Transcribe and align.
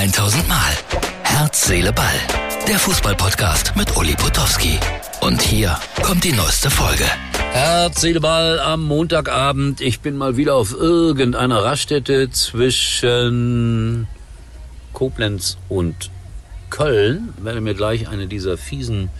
1000 0.00 0.48
Mal. 0.48 0.72
Herz, 1.24 1.66
Seele, 1.66 1.92
Ball. 1.92 2.14
Der 2.66 2.78
Fußballpodcast 2.78 3.76
mit 3.76 3.94
Uli 3.98 4.14
Potowski. 4.14 4.78
Und 5.20 5.42
hier 5.42 5.78
kommt 6.02 6.24
die 6.24 6.32
neueste 6.32 6.70
Folge. 6.70 7.04
Herz, 7.52 8.00
Seele, 8.00 8.18
Ball 8.18 8.60
am 8.60 8.82
Montagabend. 8.82 9.82
Ich 9.82 10.00
bin 10.00 10.16
mal 10.16 10.38
wieder 10.38 10.54
auf 10.54 10.72
irgendeiner 10.72 11.62
Raststätte 11.62 12.30
zwischen 12.30 14.06
Koblenz 14.94 15.58
und 15.68 16.10
Köln. 16.70 17.34
Werde 17.36 17.60
mir 17.60 17.74
gleich 17.74 18.08
eine 18.08 18.26
dieser 18.26 18.56
fiesen 18.56 19.10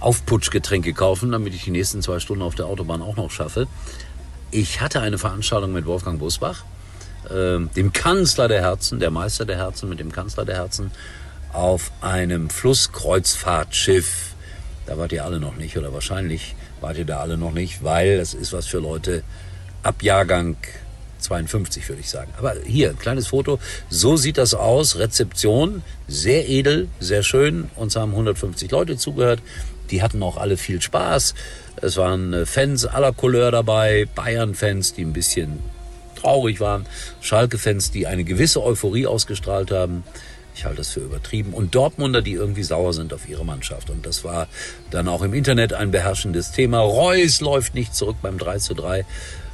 Aufputschgetränke 0.00 0.94
kaufen, 0.94 1.30
damit 1.30 1.52
ich 1.52 1.64
die 1.64 1.72
nächsten 1.72 2.00
zwei 2.00 2.20
Stunden 2.20 2.42
auf 2.42 2.54
der 2.54 2.64
Autobahn 2.64 3.02
auch 3.02 3.16
noch 3.16 3.30
schaffe. 3.30 3.66
Ich 4.50 4.80
hatte 4.80 5.02
eine 5.02 5.18
Veranstaltung 5.18 5.74
mit 5.74 5.84
Wolfgang 5.84 6.18
Busbach, 6.18 6.64
äh, 7.30 7.58
dem 7.74 7.92
Kanzler 7.92 8.48
der 8.48 8.62
Herzen, 8.62 9.00
der 9.00 9.10
Meister 9.10 9.44
der 9.44 9.56
Herzen 9.56 9.88
mit 9.88 10.00
dem 10.00 10.12
Kanzler 10.12 10.44
der 10.44 10.56
Herzen, 10.56 10.90
auf 11.52 11.90
einem 12.00 12.50
Flusskreuzfahrtschiff. 12.50 14.34
Da 14.86 14.98
wart 14.98 15.12
ihr 15.12 15.24
alle 15.24 15.40
noch 15.40 15.56
nicht 15.56 15.76
oder 15.76 15.92
wahrscheinlich 15.92 16.54
wart 16.80 16.98
ihr 16.98 17.04
da 17.04 17.20
alle 17.20 17.36
noch 17.36 17.52
nicht, 17.52 17.82
weil 17.82 18.18
das 18.18 18.34
ist 18.34 18.52
was 18.52 18.66
für 18.66 18.78
Leute 18.78 19.22
ab 19.82 20.02
Jahrgang 20.02 20.56
52, 21.20 21.88
würde 21.88 22.00
ich 22.00 22.10
sagen. 22.10 22.32
Aber 22.38 22.54
hier, 22.64 22.90
ein 22.90 22.98
kleines 22.98 23.28
Foto. 23.28 23.58
So 23.88 24.16
sieht 24.16 24.38
das 24.38 24.54
aus. 24.54 24.98
Rezeption, 24.98 25.82
sehr 26.06 26.48
edel, 26.48 26.88
sehr 27.00 27.22
schön. 27.22 27.70
Uns 27.76 27.96
haben 27.96 28.12
150 28.12 28.70
Leute 28.70 28.96
zugehört. 28.96 29.40
Die 29.90 30.02
hatten 30.02 30.22
auch 30.22 30.36
alle 30.36 30.56
viel 30.56 30.82
Spaß. 30.82 31.34
Es 31.82 31.96
waren 31.96 32.32
äh, 32.32 32.46
Fans 32.46 32.86
aller 32.86 33.12
Couleur 33.12 33.50
dabei, 33.50 34.06
Bayern-Fans, 34.14 34.94
die 34.94 35.02
ein 35.02 35.12
bisschen 35.12 35.58
traurig 36.26 36.58
waren, 36.58 36.86
Schalke-Fans, 37.20 37.92
die 37.92 38.08
eine 38.08 38.24
gewisse 38.24 38.62
Euphorie 38.62 39.06
ausgestrahlt 39.06 39.70
haben. 39.70 40.02
Ich 40.56 40.64
halte 40.64 40.78
das 40.78 40.88
für 40.88 41.00
übertrieben. 41.00 41.52
Und 41.52 41.74
Dortmunder, 41.74 42.20
die 42.20 42.32
irgendwie 42.32 42.64
sauer 42.64 42.92
sind 42.94 43.12
auf 43.12 43.28
ihre 43.28 43.44
Mannschaft. 43.44 43.90
Und 43.90 44.04
das 44.04 44.24
war 44.24 44.48
dann 44.90 45.06
auch 45.06 45.22
im 45.22 45.34
Internet 45.34 45.72
ein 45.72 45.92
beherrschendes 45.92 46.50
Thema. 46.50 46.80
Reus 46.80 47.40
läuft 47.40 47.74
nicht 47.74 47.94
zurück 47.94 48.16
beim 48.22 48.38
3 48.38 48.58
zu 48.58 48.74
3. 48.74 49.04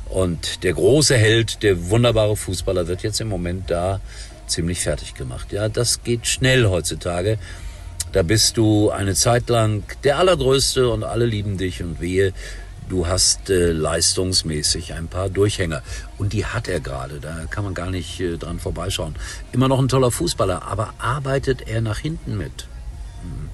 Und 0.09 0.62
der 0.62 0.73
große 0.73 1.17
Held, 1.17 1.62
der 1.62 1.91
wunderbare 1.91 2.37
Fußballer 2.37 2.86
wird 2.89 3.03
jetzt 3.03 3.20
im 3.20 3.29
Moment 3.29 3.70
da 3.70 4.01
ziemlich 4.47 4.81
fertig 4.81 5.14
gemacht. 5.14 5.53
Ja, 5.53 5.69
das 5.69 6.03
geht 6.05 6.27
schnell 6.27 6.67
heutzutage. 6.67 7.39
Da 8.12 8.23
bist 8.23 8.57
du 8.57 8.91
eine 8.91 9.14
Zeit 9.14 9.51
lang 9.51 9.83
der 10.05 10.19
Allergrößte 10.19 10.89
und 10.89 11.05
alle 11.05 11.27
lieben 11.27 11.59
dich 11.59 11.83
und 11.83 12.01
wehe, 12.01 12.33
du 12.93 13.07
hast 13.07 13.48
äh, 13.48 13.73
leistungsmäßig 13.73 14.93
ein 14.93 15.09
paar 15.09 15.31
Durchhänger. 15.31 15.83
Und 16.19 16.35
die 16.35 16.45
hat 16.45 16.69
er 16.69 16.79
gerade, 16.79 17.21
da 17.21 17.47
kann 17.48 17.65
man 17.65 17.73
gar 17.73 17.91
nicht 17.91 18.21
äh, 18.21 18.37
dran 18.37 18.61
vorbeischauen. 18.61 19.17
Immer 19.53 19.69
noch 19.69 19.79
ein 19.79 19.89
toller 19.89 20.11
Fußballer, 20.11 20.62
aber 20.62 20.93
arbeitet 20.98 21.67
er 21.67 21.81
nach 21.81 21.98
hinten 21.98 22.37
mit? 22.37 22.69
Hm, 23.23 23.48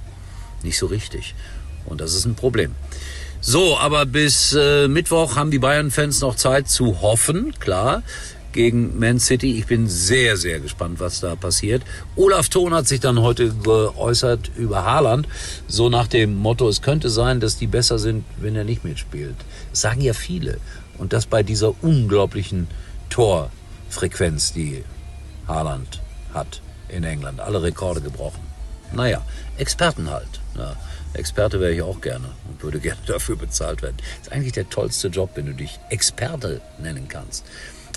nicht 0.65 0.77
so 0.77 0.87
richtig. 0.87 1.37
Und 1.87 2.01
das 2.01 2.15
ist 2.15 2.25
ein 2.25 2.35
Problem. 2.35 2.75
So, 3.41 3.79
aber 3.79 4.05
bis 4.07 4.53
äh, 4.59 4.89
Mittwoch 4.89 5.37
haben 5.37 5.53
die 5.53 5.61
Bayern-Fans 5.61 6.21
noch 6.21 6.35
Zeit 6.35 6.69
zu 6.69 7.01
hoffen, 7.01 7.55
klar 7.61 8.03
gegen 8.53 8.99
Man 8.99 9.21
City. 9.21 9.59
Ich 9.59 9.67
bin 9.67 9.89
sehr, 9.89 10.37
sehr 10.37 10.61
gespannt, 10.61 11.01
was 11.01 11.21
da 11.21 11.37
passiert. 11.37 11.83
Olaf 12.17 12.49
Thon 12.49 12.75
hat 12.75 12.87
sich 12.87 13.01
dann 13.01 13.21
heute 13.21 13.53
geäußert 13.53 14.51
über 14.57 14.85
Haaland, 14.85 15.29
so 15.67 15.89
nach 15.89 16.07
dem 16.07 16.35
Motto, 16.35 16.69
es 16.69 16.83
könnte 16.83 17.11
sein, 17.11 17.41
dass 17.41 17.59
die 17.59 17.67
besser 17.67 17.99
sind, 17.99 18.25
wenn 18.39 18.57
er 18.57 18.65
nicht 18.65 18.85
mitspielt. 18.85 19.37
Das 19.71 19.83
sagen 19.83 20.01
ja 20.01 20.13
viele. 20.13 20.59
Und 20.99 21.13
das 21.13 21.27
bei 21.27 21.43
dieser 21.43 21.75
unglaublichen 21.83 22.67
Torfrequenz, 23.11 24.53
die 24.53 24.85
Haaland 25.47 26.01
hat 26.35 26.61
in 26.89 27.05
England. 27.05 27.41
Alle 27.41 27.63
Rekorde 27.63 28.01
gebrochen. 28.01 28.41
Naja, 28.93 29.23
Experten 29.59 30.11
halt. 30.11 30.41
Ja, 30.57 30.75
Experte 31.15 31.61
wäre 31.61 31.73
ich 31.73 31.83
auch 31.83 32.01
gerne 32.01 32.27
und 32.49 32.63
würde 32.63 32.81
gerne 32.81 33.01
dafür 33.07 33.37
bezahlt 33.37 33.83
werden. 33.83 33.97
Ist 34.21 34.33
eigentlich 34.33 34.53
der 34.53 34.69
tollste 34.69 35.09
Job, 35.09 35.31
wenn 35.35 35.47
du 35.47 35.55
dich 35.55 35.79
Experte 35.91 36.61
nennen 36.79 37.09
kannst. 37.09 37.45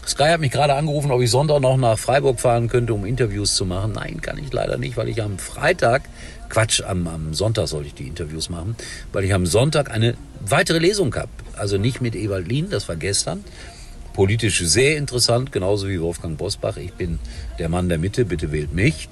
Sky 0.07 0.29
hat 0.29 0.39
mich 0.39 0.51
gerade 0.51 0.73
angerufen, 0.73 1.11
ob 1.11 1.21
ich 1.21 1.29
Sonntag 1.29 1.61
noch 1.61 1.77
nach 1.77 1.97
Freiburg 1.97 2.39
fahren 2.39 2.67
könnte, 2.67 2.93
um 2.93 3.05
Interviews 3.05 3.55
zu 3.55 3.65
machen. 3.65 3.93
Nein, 3.93 4.19
kann 4.21 4.37
ich 4.37 4.51
leider 4.51 4.77
nicht, 4.77 4.97
weil 4.97 5.07
ich 5.09 5.21
am 5.21 5.37
Freitag, 5.37 6.03
Quatsch, 6.49 6.81
am, 6.81 7.07
am 7.07 7.33
Sonntag 7.33 7.67
sollte 7.67 7.87
ich 7.87 7.93
die 7.93 8.07
Interviews 8.07 8.49
machen, 8.49 8.75
weil 9.13 9.23
ich 9.23 9.33
am 9.33 9.45
Sonntag 9.45 9.91
eine 9.91 10.15
weitere 10.39 10.79
Lesung 10.79 11.13
habe. 11.15 11.29
Also 11.55 11.77
nicht 11.77 12.01
mit 12.01 12.15
Ewald 12.15 12.47
Lien, 12.47 12.69
das 12.69 12.89
war 12.89 12.95
gestern. 12.95 13.43
Politisch 14.13 14.59
sehr 14.59 14.97
interessant, 14.97 15.51
genauso 15.51 15.87
wie 15.87 16.01
Wolfgang 16.01 16.37
Bosbach. 16.37 16.77
Ich 16.77 16.93
bin 16.93 17.19
der 17.59 17.69
Mann 17.69 17.87
der 17.87 17.97
Mitte, 17.97 18.25
bitte 18.25 18.51
wählt 18.51 18.73
mich. 18.73 19.07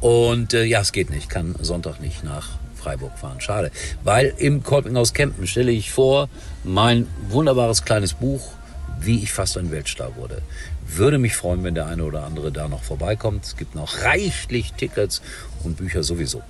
Und 0.00 0.54
äh, 0.54 0.64
ja, 0.64 0.80
es 0.80 0.92
geht 0.92 1.10
nicht, 1.10 1.28
kann 1.28 1.56
Sonntag 1.60 2.00
nicht 2.00 2.22
nach 2.22 2.50
Freiburg 2.76 3.18
fahren. 3.18 3.40
Schade. 3.40 3.72
Weil 4.04 4.32
im 4.38 4.62
Kolpinghaus 4.62 5.12
Campen 5.12 5.46
stelle 5.46 5.72
ich 5.72 5.90
vor 5.90 6.28
mein 6.62 7.08
wunderbares 7.28 7.84
kleines 7.84 8.12
Buch 8.12 8.52
wie 9.00 9.22
ich 9.22 9.32
fast 9.32 9.56
ein 9.58 9.70
Weltstar 9.70 10.16
wurde. 10.16 10.42
Würde 10.86 11.18
mich 11.18 11.36
freuen, 11.36 11.64
wenn 11.64 11.74
der 11.74 11.86
eine 11.86 12.04
oder 12.04 12.24
andere 12.24 12.52
da 12.52 12.68
noch 12.68 12.82
vorbeikommt. 12.82 13.44
Es 13.44 13.56
gibt 13.56 13.74
noch 13.74 14.02
reichlich 14.02 14.72
Tickets 14.72 15.22
und 15.64 15.76
Bücher 15.76 16.02
sowieso. 16.02 16.42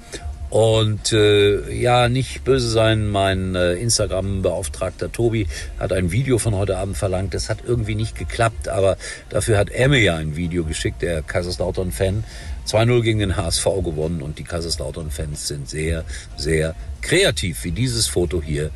Und 0.50 1.12
äh, 1.12 1.70
ja, 1.74 2.08
nicht 2.08 2.44
böse 2.44 2.70
sein, 2.70 3.08
mein 3.08 3.54
äh, 3.54 3.74
Instagram-Beauftragter 3.74 5.12
Tobi 5.12 5.46
hat 5.78 5.92
ein 5.92 6.10
Video 6.10 6.38
von 6.38 6.54
heute 6.54 6.78
Abend 6.78 6.96
verlangt. 6.96 7.34
Das 7.34 7.50
hat 7.50 7.58
irgendwie 7.66 7.94
nicht 7.94 8.16
geklappt, 8.16 8.68
aber 8.68 8.96
dafür 9.28 9.58
hat 9.58 9.68
er 9.68 9.88
mir 9.88 10.00
ja 10.00 10.16
ein 10.16 10.36
Video 10.36 10.64
geschickt, 10.64 11.02
der 11.02 11.22
Kaiserslautern-Fan. 11.22 12.24
2-0 12.66 13.02
gegen 13.02 13.18
den 13.18 13.36
HSV 13.36 13.64
gewonnen 13.84 14.22
und 14.22 14.38
die 14.38 14.44
Kaiserslautern-Fans 14.44 15.48
sind 15.48 15.68
sehr, 15.68 16.04
sehr 16.36 16.74
kreativ, 17.02 17.64
wie 17.64 17.72
dieses 17.72 18.06
Foto 18.06 18.42
hier 18.42 18.70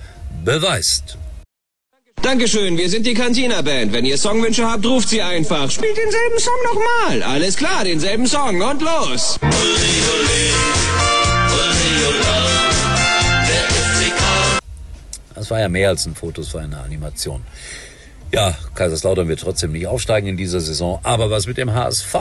beweist. 0.44 1.19
Dankeschön, 2.22 2.78
wir 2.78 2.88
sind 2.88 3.05
die 3.05 3.15
Cantina 3.15 3.62
Band. 3.62 3.93
Wenn 3.93 4.05
ihr 4.05 4.16
Songwünsche 4.16 4.65
habt, 4.65 4.87
ruft 4.87 5.09
sie 5.09 5.21
einfach. 5.21 5.69
Spielt 5.69 5.97
denselben 5.97 6.38
Song 6.38 6.55
nochmal. 6.72 7.22
Alles 7.25 7.56
klar, 7.56 7.83
denselben 7.83 8.28
Song 8.28 8.62
und 8.62 8.81
los. 8.81 9.41
Das 15.34 15.50
war 15.50 15.59
ja 15.59 15.69
mehr 15.69 15.88
als 15.88 16.06
ein 16.06 16.15
Foto, 16.15 16.43
es 16.43 16.55
war 16.55 16.60
eine 16.60 16.78
Animation. 16.78 17.43
Ja, 18.33 18.56
Kaiserslautern 18.77 19.27
wird 19.27 19.41
trotzdem 19.41 19.72
nicht 19.72 19.89
aufsteigen 19.89 20.28
in 20.28 20.37
dieser 20.37 20.60
Saison. 20.60 21.00
Aber 21.03 21.28
was 21.28 21.49
mit 21.49 21.59
dem 21.59 21.75
HSV? 21.75 22.15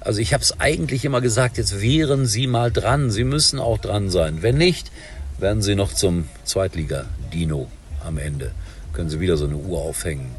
Also 0.00 0.20
ich 0.20 0.34
habe 0.34 0.42
es 0.42 0.58
eigentlich 0.58 1.04
immer 1.04 1.20
gesagt, 1.20 1.56
jetzt 1.56 1.80
wären 1.80 2.26
Sie 2.26 2.48
mal 2.48 2.72
dran. 2.72 3.12
Sie 3.12 3.24
müssen 3.24 3.60
auch 3.60 3.78
dran 3.78 4.10
sein. 4.10 4.42
Wenn 4.42 4.58
nicht, 4.58 4.90
werden 5.38 5.62
Sie 5.62 5.76
noch 5.76 5.92
zum 5.92 6.28
Zweitliga-Dino 6.44 7.70
am 8.04 8.18
Ende 8.18 8.50
können 8.92 9.10
sie 9.10 9.20
wieder 9.20 9.36
so 9.36 9.46
eine 9.46 9.56
Uhr 9.56 9.80
aufhängen. 9.80 10.34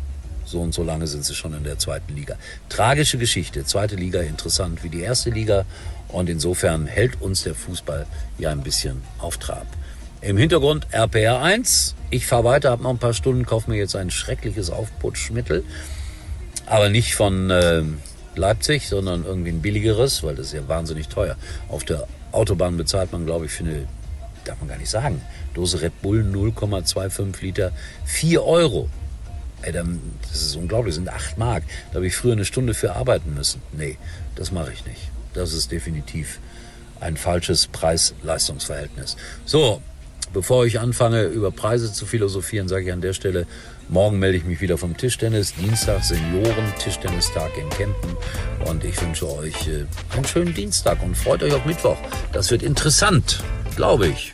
So 0.45 0.61
und 0.61 0.73
so 0.73 0.83
lange 0.83 1.05
sind 1.05 1.23
sie 1.23 1.35
schon 1.35 1.53
in 1.53 1.63
der 1.63 1.77
zweiten 1.77 2.15
Liga. 2.15 2.35
Tragische 2.69 3.17
Geschichte. 3.19 3.65
Zweite 3.65 3.95
Liga 3.95 4.21
interessant 4.21 4.83
wie 4.83 4.89
die 4.89 5.01
erste 5.01 5.29
Liga. 5.29 5.65
Und 6.07 6.27
insofern 6.27 6.87
hält 6.87 7.21
uns 7.21 7.43
der 7.43 7.53
Fußball 7.53 8.07
ja 8.39 8.49
ein 8.51 8.63
bisschen 8.63 9.03
auf 9.19 9.37
Trab. 9.37 9.67
Im 10.21 10.37
Hintergrund 10.37 10.87
RPR 10.91 11.41
1. 11.41 11.95
Ich 12.09 12.25
fahre 12.25 12.43
weiter, 12.45 12.71
habe 12.71 12.81
noch 12.81 12.89
ein 12.89 12.97
paar 12.97 13.13
Stunden, 13.13 13.45
kaufe 13.45 13.69
mir 13.69 13.77
jetzt 13.77 13.95
ein 13.95 14.09
schreckliches 14.09 14.71
Aufputschmittel. 14.71 15.63
Aber 16.66 16.89
nicht 16.89 17.16
von 17.16 17.51
äh, 17.51 17.83
Leipzig, 18.35 18.87
sondern 18.87 19.25
irgendwie 19.25 19.51
ein 19.51 19.61
billigeres, 19.61 20.23
weil 20.23 20.35
das 20.35 20.47
ist 20.47 20.53
ja 20.53 20.67
wahnsinnig 20.67 21.09
teuer. 21.09 21.35
Auf 21.67 21.83
der 21.83 22.07
Autobahn 22.31 22.75
bezahlt 22.75 23.11
man, 23.11 23.25
glaube 23.25 23.45
ich, 23.45 23.51
für 23.51 23.63
eine 23.63 23.87
darf 24.49 24.59
man 24.59 24.69
gar 24.69 24.77
nicht 24.77 24.89
sagen. 24.89 25.21
Dose 25.53 25.81
Red 25.81 26.01
Bull 26.01 26.23
0,25 26.23 27.41
Liter, 27.41 27.71
4 28.05 28.43
Euro. 28.43 28.89
Ey, 29.61 29.71
dann, 29.71 29.99
das 30.29 30.41
ist 30.41 30.55
unglaublich, 30.55 30.95
das 30.95 31.03
sind 31.03 31.09
8 31.09 31.37
Mark. 31.37 31.63
Da 31.91 31.95
habe 31.95 32.07
ich 32.07 32.15
früher 32.15 32.34
eine 32.34 32.46
Stunde 32.46 32.73
für 32.73 32.96
arbeiten 32.96 33.34
müssen. 33.34 33.61
Nee, 33.73 33.97
das 34.35 34.51
mache 34.51 34.72
ich 34.72 34.85
nicht. 34.85 35.11
Das 35.34 35.53
ist 35.53 35.72
definitiv 35.72 36.40
ein 36.99 37.17
falsches 37.17 37.67
Preis-Leistungsverhältnis. 37.67 39.17
So, 39.46 39.81
bevor 40.34 40.66
ich 40.66 40.79
anfange, 40.79 41.23
über 41.23 41.52
Preise 41.52 41.91
zu 41.93 42.05
philosophieren, 42.05 42.67
sage 42.67 42.85
ich 42.85 42.91
an 42.91 43.02
der 43.02 43.13
Stelle, 43.13 43.45
morgen 43.90 44.19
melde 44.19 44.37
ich 44.37 44.45
mich 44.45 44.61
wieder 44.61 44.78
vom 44.78 44.95
Tischtennis. 44.95 45.53
Dienstag 45.55 46.03
Senioren-Tischtennistag 46.03 47.52
in 47.57 47.69
Kempen. 47.69 48.16
Und 48.66 48.84
ich 48.84 48.99
wünsche 49.02 49.29
euch 49.29 49.67
äh, 49.67 49.85
einen 50.16 50.25
schönen 50.25 50.53
Dienstag 50.53 51.03
und 51.03 51.16
freut 51.16 51.43
euch 51.43 51.53
auf 51.53 51.66
Mittwoch. 51.66 51.97
Das 52.31 52.49
wird 52.49 52.63
interessant, 52.63 53.43
glaube 53.75 54.07
ich 54.07 54.34